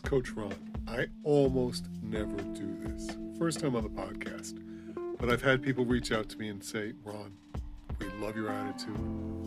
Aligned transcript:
Coach 0.00 0.30
Ron. 0.32 0.54
I 0.88 1.06
almost 1.24 1.86
never 2.02 2.36
do 2.36 2.76
this. 2.84 3.16
First 3.38 3.60
time 3.60 3.74
on 3.76 3.82
the 3.82 3.88
podcast. 3.88 4.62
But 5.18 5.30
I've 5.30 5.42
had 5.42 5.62
people 5.62 5.84
reach 5.84 6.12
out 6.12 6.28
to 6.30 6.38
me 6.38 6.48
and 6.48 6.62
say, 6.62 6.92
Ron, 7.04 7.32
we 7.98 8.06
love 8.20 8.36
your 8.36 8.50
attitude. 8.50 8.98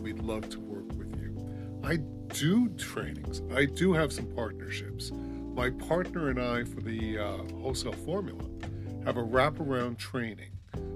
We'd 0.02 0.20
love 0.20 0.48
to 0.50 0.60
work 0.60 0.88
with 0.98 1.20
you. 1.20 1.36
I 1.82 1.96
do 2.28 2.68
trainings, 2.70 3.42
I 3.54 3.64
do 3.64 3.92
have 3.92 4.12
some 4.12 4.26
partnerships. 4.26 5.10
My 5.12 5.70
partner 5.70 6.28
and 6.28 6.40
I, 6.40 6.64
for 6.64 6.80
the 6.80 7.18
uh, 7.18 7.36
wholesale 7.60 7.92
formula, 7.92 8.44
have 9.04 9.16
a 9.16 9.22
wraparound 9.22 9.98
training 9.98 10.50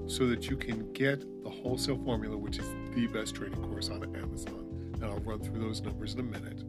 so 0.06 0.26
that 0.26 0.48
you 0.48 0.56
can 0.56 0.92
get 0.92 1.24
the 1.42 1.50
wholesale 1.50 1.98
formula, 2.04 2.36
which 2.36 2.58
is 2.58 2.66
the 2.94 3.06
best 3.08 3.34
training 3.34 3.62
course 3.70 3.88
on 3.88 4.02
Amazon. 4.16 4.92
And 4.94 5.04
I'll 5.04 5.18
run 5.20 5.40
through 5.40 5.60
those 5.60 5.80
numbers 5.80 6.14
in 6.14 6.20
a 6.20 6.22
minute. 6.22 6.62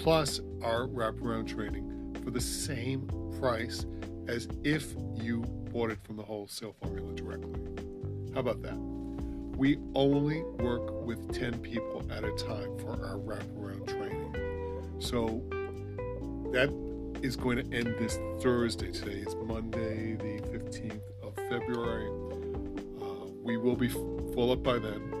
Plus, 0.00 0.40
our 0.62 0.86
wraparound 0.86 1.46
training 1.46 2.16
for 2.24 2.30
the 2.30 2.40
same 2.40 3.06
price 3.38 3.84
as 4.28 4.48
if 4.64 4.94
you 5.14 5.40
bought 5.72 5.90
it 5.90 5.98
from 6.02 6.16
the 6.16 6.22
wholesale 6.22 6.74
formula 6.82 7.12
directly. 7.12 7.60
How 8.32 8.40
about 8.40 8.62
that? 8.62 8.76
We 9.58 9.78
only 9.94 10.42
work 10.58 11.04
with 11.04 11.34
10 11.34 11.58
people 11.58 12.02
at 12.10 12.24
a 12.24 12.32
time 12.32 12.78
for 12.78 12.92
our 13.04 13.18
wraparound 13.18 13.86
training. 13.88 14.96
So 15.00 15.42
that 16.52 16.70
is 17.22 17.36
going 17.36 17.58
to 17.58 17.76
end 17.76 17.94
this 17.98 18.18
Thursday. 18.42 18.90
Today 18.92 19.18
is 19.18 19.34
Monday, 19.34 20.14
the 20.14 20.40
15th 20.48 21.02
of 21.22 21.34
February. 21.50 22.08
Uh, 23.02 23.26
we 23.42 23.58
will 23.58 23.76
be 23.76 23.88
full 23.88 24.50
up 24.50 24.62
by 24.62 24.78
then. 24.78 25.12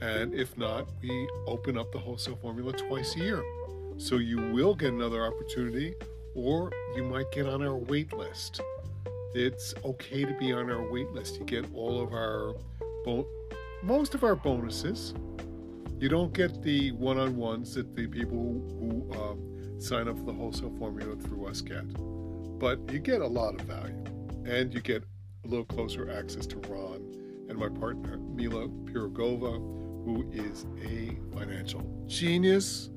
And 0.00 0.34
if 0.34 0.58
not, 0.58 0.88
we 1.00 1.28
open 1.46 1.78
up 1.78 1.92
the 1.92 1.98
wholesale 1.98 2.36
formula 2.42 2.72
twice 2.72 3.14
a 3.14 3.20
year. 3.20 3.44
So 3.98 4.16
you 4.16 4.36
will 4.52 4.74
get 4.74 4.92
another 4.92 5.24
opportunity, 5.24 5.94
or 6.34 6.70
you 6.94 7.02
might 7.02 7.32
get 7.32 7.46
on 7.46 7.62
our 7.62 7.76
wait 7.76 8.12
list. 8.12 8.60
It's 9.34 9.74
okay 9.84 10.24
to 10.24 10.34
be 10.38 10.52
on 10.52 10.70
our 10.70 10.90
wait 10.90 11.10
list. 11.12 11.38
You 11.38 11.44
get 11.44 11.64
all 11.74 12.02
of 12.02 12.12
our, 12.12 12.54
bo- 13.04 13.26
most 13.82 14.14
of 14.14 14.22
our 14.22 14.36
bonuses. 14.36 15.14
You 15.98 16.10
don't 16.10 16.32
get 16.34 16.62
the 16.62 16.92
one 16.92 17.18
on 17.18 17.36
ones 17.36 17.74
that 17.74 17.96
the 17.96 18.06
people 18.06 18.62
who 18.78 19.10
um, 19.18 19.80
sign 19.80 20.08
up 20.08 20.18
for 20.18 20.24
the 20.24 20.32
wholesale 20.32 20.74
formula 20.78 21.16
through 21.16 21.46
us 21.46 21.62
get. 21.62 21.86
But 22.58 22.78
you 22.92 22.98
get 22.98 23.22
a 23.22 23.26
lot 23.26 23.58
of 23.58 23.62
value, 23.62 24.04
and 24.44 24.74
you 24.74 24.82
get 24.82 25.04
a 25.44 25.48
little 25.48 25.64
closer 25.64 26.10
access 26.10 26.46
to 26.48 26.58
Ron 26.68 27.46
and 27.48 27.56
my 27.56 27.70
partner, 27.70 28.18
Mila 28.18 28.68
Pirogova, 28.68 29.54
who 30.04 30.30
is 30.32 30.66
a 30.84 31.16
financial 31.34 31.82
genius 32.06 32.90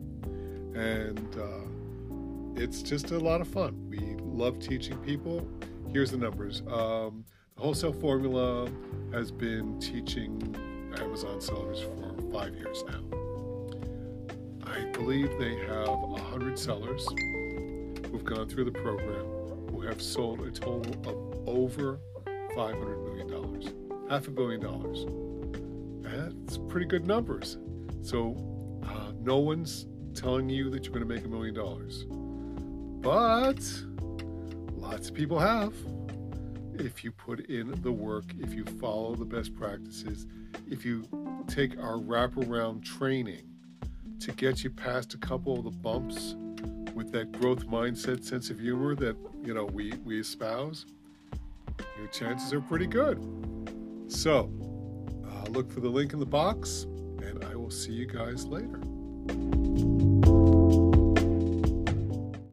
and 0.75 1.35
uh, 1.37 2.61
it's 2.61 2.81
just 2.81 3.11
a 3.11 3.19
lot 3.19 3.41
of 3.41 3.47
fun. 3.47 3.89
We 3.89 3.99
love 4.21 4.59
teaching 4.59 4.97
people. 4.99 5.47
Here's 5.91 6.11
the 6.11 6.17
numbers. 6.17 6.61
Um, 6.67 7.25
the 7.55 7.61
wholesale 7.63 7.93
formula 7.93 8.69
has 9.11 9.31
been 9.31 9.79
teaching 9.79 10.55
Amazon 10.97 11.41
sellers 11.41 11.81
for 11.81 12.31
five 12.31 12.55
years 12.55 12.83
now. 12.87 13.01
I 14.65 14.85
believe 14.91 15.29
they 15.39 15.55
have 15.67 15.87
100 15.87 16.57
sellers 16.57 17.07
who've 18.11 18.23
gone 18.23 18.47
through 18.47 18.65
the 18.65 18.71
program 18.71 19.25
who 19.71 19.81
have 19.81 20.01
sold 20.01 20.41
a 20.41 20.51
total 20.51 20.93
of 21.09 21.47
over 21.49 21.99
$500 22.55 23.03
million, 23.05 24.09
half 24.09 24.27
a 24.27 24.31
billion 24.31 24.61
dollars. 24.61 25.05
That's 26.01 26.57
pretty 26.57 26.85
good 26.85 27.05
numbers. 27.05 27.57
So 28.01 28.35
uh, 28.83 29.11
no 29.21 29.37
one's 29.37 29.85
telling 30.19 30.49
you 30.49 30.69
that 30.69 30.83
you're 30.83 30.93
going 30.93 31.07
to 31.07 31.13
make 31.13 31.23
a 31.23 31.29
million 31.29 31.55
dollars. 31.55 32.05
But 33.01 33.59
lots 34.75 35.09
of 35.09 35.15
people 35.15 35.39
have. 35.39 35.73
If 36.73 37.03
you 37.03 37.11
put 37.11 37.49
in 37.49 37.81
the 37.81 37.91
work, 37.91 38.25
if 38.39 38.53
you 38.53 38.65
follow 38.65 39.15
the 39.15 39.25
best 39.25 39.55
practices, 39.55 40.27
if 40.69 40.85
you 40.85 41.07
take 41.47 41.77
our 41.79 41.97
wraparound 41.97 42.83
training 42.83 43.43
to 44.19 44.31
get 44.33 44.63
you 44.63 44.69
past 44.69 45.13
a 45.13 45.17
couple 45.17 45.57
of 45.57 45.63
the 45.63 45.71
bumps 45.71 46.35
with 46.93 47.11
that 47.13 47.31
growth 47.39 47.65
mindset, 47.67 48.23
sense 48.23 48.49
of 48.49 48.59
humor 48.59 48.95
that 48.95 49.15
you 49.43 49.53
know 49.53 49.65
we, 49.65 49.93
we 50.03 50.19
espouse, 50.19 50.85
your 51.97 52.07
chances 52.07 52.51
are 52.53 52.61
pretty 52.61 52.87
good. 52.87 53.19
So 54.09 54.51
uh, 55.25 55.49
look 55.49 55.71
for 55.71 55.79
the 55.79 55.89
link 55.89 56.11
in 56.11 56.19
the 56.19 56.25
box, 56.25 56.83
and 57.23 57.43
I 57.45 57.55
will 57.55 57.71
see 57.71 57.93
you 57.93 58.05
guys 58.05 58.45
later. 58.45 58.79